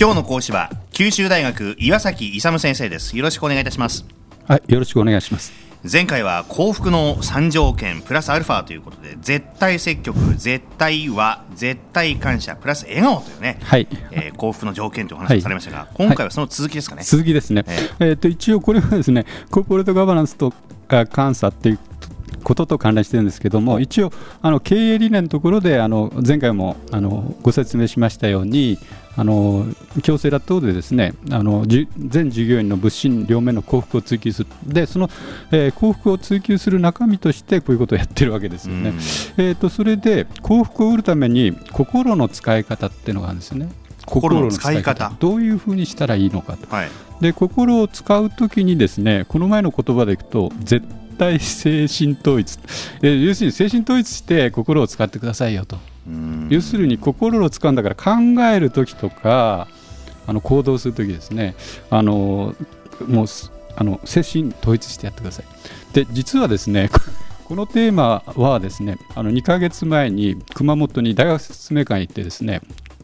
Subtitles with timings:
[0.00, 3.18] 今日の講師は九州大学岩崎勇先生です。
[3.18, 4.06] よろしくお願いいたします。
[4.46, 5.52] はいよろしくお願いします。
[5.92, 13.88] 前回は幸福の3条件プラスアルファということで絶対積極絶対和絶対感謝プラス笑顔というね、はい。
[14.10, 20.54] えー、幸福の条件というお話をされましたが、はい、今回はその続きですかね、はい、続きですね、えー、えー、と一応これはですねコーポレートガバナンスと
[21.14, 21.78] 監査っていう
[22.50, 24.12] ことと関連してるんですけども、一応、
[24.42, 28.76] あの経営理念のところであの前回もあのご説明しましたように、
[29.16, 29.66] あの
[30.02, 34.48] 強制ら等でですねあの全従業員の物心両面の幸福を追求する。
[34.66, 35.08] でその、
[35.52, 38.94] えー、幸福を追求する中身としてこういうことをやってるわけですよね。
[39.36, 43.68] えーと、それで幸福を得るために心の使い方っていうのがあるんですよね。
[44.06, 45.12] 心の使い方。
[45.20, 46.88] どういうふうにしたらいいのかと、はい、
[47.20, 50.84] で心を使うときにですねこの前の言葉でいくと絶
[51.20, 52.58] 対精神統一。
[53.02, 55.76] 要するに精神統一して心を使ってくださいよと。
[56.48, 59.68] 要するに心を使うんだから考える時とか
[60.26, 61.54] あの行動する時ですね。
[61.90, 62.54] あの
[63.06, 63.26] もう
[63.76, 65.44] あの精神統一してやってください。
[65.92, 66.88] で実はですね
[67.44, 72.62] このテーマはですねあの2ヶ月前に熊本に大学説明会に行ってですね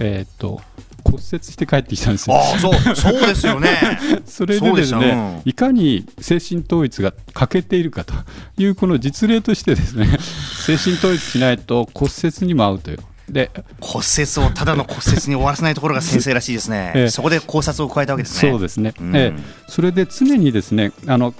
[0.00, 0.62] えっ、ー、と
[1.10, 2.36] 骨折して帰ってきたんですよ。
[2.36, 8.14] あそうそうですよね それでですね、うん、いかに精神統一が欠けているかと
[8.56, 10.06] いうこの実例としてですね
[10.66, 12.98] 精神統一しないと骨折にも合うという。
[13.30, 13.50] で
[13.80, 18.50] 骨折をただの骨折に終わらせないところが先生らしいですね、えー、そこで考察を加えたわけですね。
[18.50, 21.34] そうですね、うん、えー、それで常にですねあの思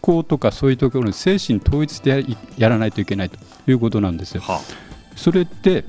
[0.00, 2.24] 考とかそういうところに精神統一で
[2.56, 4.40] やらないといけないということなんですよ。
[4.42, 4.60] はあ、
[5.16, 5.84] それで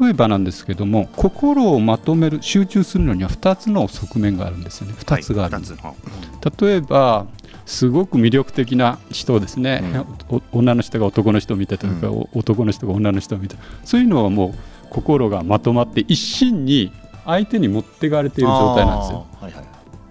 [0.00, 4.94] 例えばなんですけども心をまとめる集中するのには2つの側面があるんですよね。
[4.98, 7.26] 2つがある、はい、例えば
[7.66, 9.82] すごく魅力的な人ですね、
[10.30, 16.92] うん、女の人が男の人を見てたとか、うん、男の人が女の人を見てそういうのはもう心がまとまって一心に
[17.24, 19.26] 相手に持っていかれている状態なんですよ。
[19.40, 19.64] はいはい、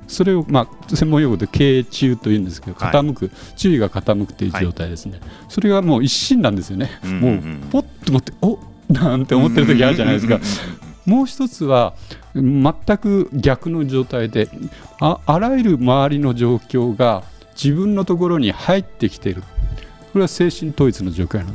[0.08, 7.30] それを、まあ、専門用語で傾注というんですけど傾く、はい、注意が傾くという状態ですね、はい、それがもう一心なんですよね、うんうんうん、も
[7.67, 8.58] うポッと持ってお
[8.93, 10.39] なんて思ってる時あるじゃないですか。
[11.05, 11.93] もう一つは
[12.33, 14.48] 全く逆の状態で
[15.02, 17.23] ああらゆる周りの状況が
[17.61, 19.42] 自分のところに入ってきている。
[20.14, 21.45] これは精神統一の状況な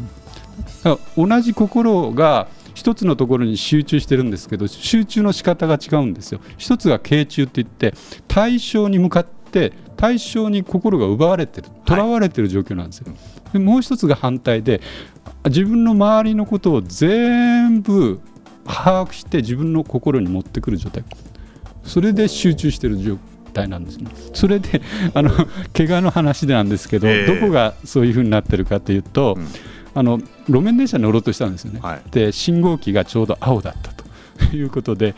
[0.85, 0.99] の。
[1.17, 6.41] 同じ心が一つのところに集中してるんですけど集中の仕方が違うんですよ。
[6.59, 7.95] 一つが傾注っていって
[8.29, 9.38] 対象に向かって
[9.97, 13.13] 対象に心が奪われてるとらわれてる状況なんですよ、
[13.53, 14.81] でもう一つが反対で
[15.47, 18.21] 自分の周りのことを全部
[18.67, 21.05] 把握して自分の心に持ってくる状態。
[21.85, 23.19] それで集中している状
[23.55, 24.11] 態なんですね。
[24.35, 24.83] それで
[25.15, 25.31] あの
[25.73, 29.47] 怪我の話なんですけど、えー、どこがそういうふうになってるかというと、うん、
[29.95, 33.99] あの路面電車に乗ろうとしたんですよね、はい、で信号機がちょうど青だったと。
[34.55, 35.17] いうことで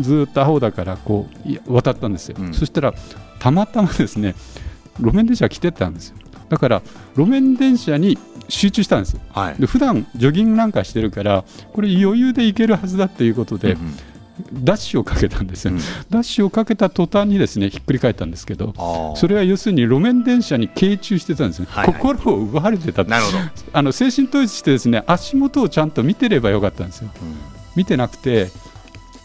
[0.00, 1.28] ずっと青だからこ
[1.66, 2.94] う渡ったんですよ、うん、そしたら
[3.38, 4.34] たまたまですね
[5.00, 6.16] 路面電車が来てたんですよ。
[6.48, 6.82] だから
[7.16, 8.18] 路面電車に
[8.48, 11.44] 集中したんですよ、はい、で普段ジョギングなんかしてるから
[11.74, 14.64] これ余裕で行けるはずだということで、うんうん。
[14.64, 15.78] ダッシュをかけたんですよ、うん、
[16.08, 18.72] ダッシュをかけた途端にですねひっくり返ったんですけど
[19.16, 21.92] それは要するに路面電車に傾注してたんですね、はい。
[21.92, 23.38] はい、心を奪われてたなるほど。
[23.72, 27.36] あの精神統一してですね足元をちゃんと見てればよかったんですよ、うん、
[27.76, 28.48] 見てなくて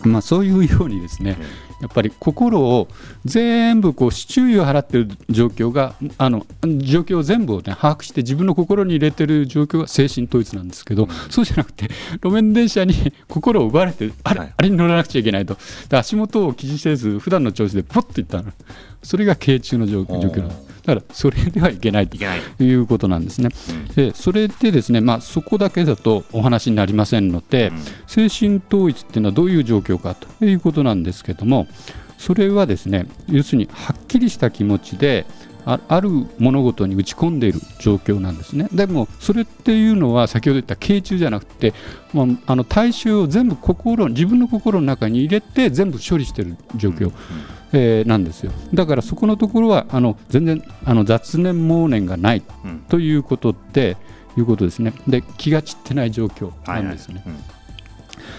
[0.05, 1.37] まあ、そういうようにですね、
[1.83, 2.87] やっぱり心を
[3.25, 11.89] 全部こう注意を払っている状況があの状況を全部を、ね、把握して自分の心に入れている状況が精神統一なんですけど、そうじゃなくて
[12.23, 12.93] 路面電車に
[13.27, 15.57] 心を奪われてあれはい、あれに乗らなくちゃいけないと。
[15.91, 18.51] 足元を気にせず普段の調子でポッといったの。
[19.03, 20.72] それが軽中の状況なんです。
[20.85, 22.17] だからそれではいけないと
[22.63, 23.49] いうことなんですね。
[23.95, 27.71] でそれでですね、まあ、そこだけだとお話になりませんので、
[28.05, 31.67] 精神統一っていうのはどういう状況かということなんですけども
[32.17, 35.25] それはですね要するにはっきりした気持ちで
[35.65, 36.09] ある
[36.39, 38.67] 物事に打ち込んでいる状況なんですね。
[38.73, 41.73] でもそれっていうのは先ほど言った傾注じゃなくて、
[42.13, 47.07] まあ、あの対象を全部心自分の心の中に入れて全部処理している状況。
[47.07, 47.13] うん
[47.75, 48.51] えー、なんですよ。
[48.73, 52.43] だからそこのところはあの全然あの雑念妄念がない
[52.87, 53.97] ということで、
[54.35, 54.93] うん、いうことですね。
[55.07, 57.35] で気が散ってない状況なんですね、はいはい。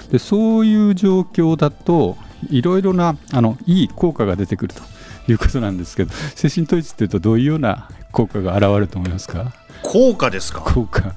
[0.04, 2.16] うん、でそういう状況だと
[2.50, 4.82] いろいろなあのいい効果が出てくると
[5.30, 9.52] いうことなんですけど 精神統一っていうとどういうような効果が現れると思いますか？
[9.82, 10.60] 効果ですか？
[10.60, 11.14] 効果。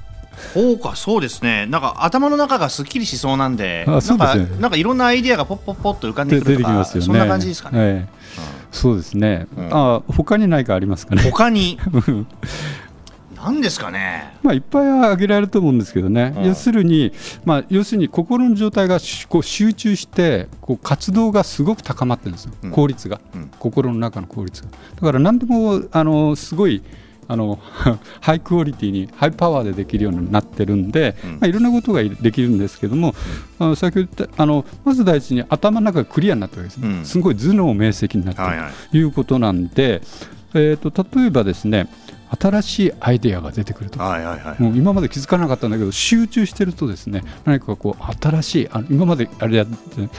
[0.54, 1.66] そうかそうですね。
[1.66, 8.08] なんか頭の中がすっきりしそうなんであそうです、ね、なんかなんかいろんなアイディアがポッポッポッと浮かんでくるとか、ね、そんな感じですかね、はいうん、
[8.72, 11.24] そうですね、うん、あ他に何かありますかね？
[11.24, 11.80] 他に？
[13.48, 17.14] 何ですかね、まあ、いっぱい挙げられると思うんですけどね、うん、要するに、
[17.46, 19.00] まあ、要するに心の状態が
[19.30, 24.70] こう集中してこう活動がすごく高まってるんですよ、効率が、うん、心の中の効率が。
[24.70, 26.84] だから何でもあのすごい
[27.30, 27.58] あの
[28.20, 33.16] ハイクオリティにハイパワーでできるようになってるんで、うん、まあ、いろんなことができるんですけども、
[33.60, 38.48] うん、あの先ほど言ったあのまず第一に頭の中がクリアになったわけですね、うん、すごい頭脳明晰になってる
[38.92, 40.02] ということなんで、はいはい、
[40.54, 41.88] えーと、例えばですね
[42.40, 50.10] 新しいアイデアが出てくると、はいはいはい、もう今まで気づかなかったんだけど集中してるとですね何かこう新しいあの今まであれやって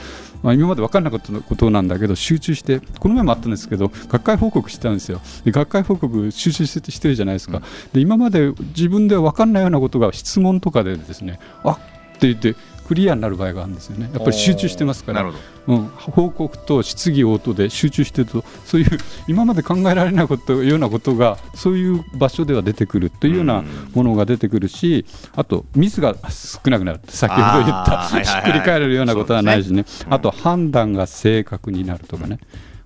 [0.41, 5.19] まあ、今まで分からなかったことなんだけど集中してこの前もあったんですけど学会報告してたんですよ。
[5.43, 7.63] で学会報告集中してしてるじゃないですか、うん、
[7.93, 11.77] で今まで自分では分からないようなことが質問とかでですねあっ
[12.19, 12.55] て言って
[12.89, 14.09] クリアになる場合があるんですよね。
[14.11, 15.31] やっぱり集中してますから。
[15.67, 18.89] うん、報告と質疑応答で集中してるとそういう
[19.29, 23.63] 今まで考えられないことようなことがそういう場所では出てくるというような
[23.93, 25.05] ものが出てくるし
[25.35, 32.39] あとミスが少なくなる先ほど言ったひっくり返るようなことはないしね、あと判断が正確になるとかね、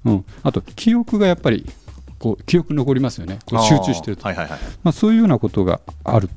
[0.03, 1.65] うん、あと記憶がやっぱり
[2.19, 3.39] こう記憶残りますよね。
[3.45, 6.29] こう集中してると、まあ、そういうようなことがある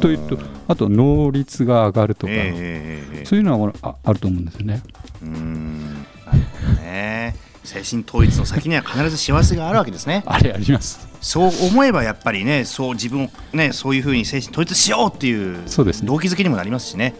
[0.00, 0.38] というと
[0.68, 4.82] あと能率が上がるとか、えー、そういうのはああると思うんですよね。
[5.22, 7.34] うんなるほどね
[7.64, 10.22] 精神統一の先には必ず幸せがあるわけですね。
[10.26, 11.08] あれあります。
[11.20, 17.14] そう思えばやっぱりね、そう自分をねそういうふうに精神統一しようっていうそうです、ね、動機づけにもなりますしね。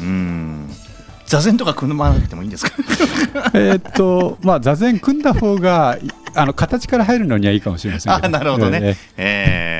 [0.00, 0.68] うん
[1.26, 2.72] 座禅とか組まなくてもいいんですか？
[3.54, 5.98] えっとまあ座禅組んだ方が
[6.34, 8.80] あの形から入るのにはいいかもしれませんあなるほどね。
[8.82, 9.73] えー、えー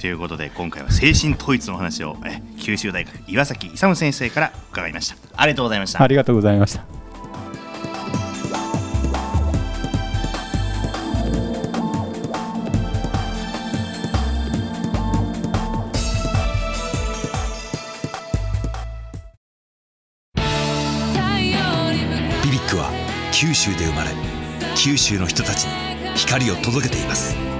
[0.00, 6.02] ということで今回は精神統一の話をえ九州大学岩崎勇先生から伺いましたありがとうございました。
[6.02, 6.84] ありがとうございました。
[22.42, 22.90] BBIQ は
[23.32, 24.10] 九州で生まれ
[24.76, 25.70] 九州の人たちに
[26.16, 27.59] 光を届けています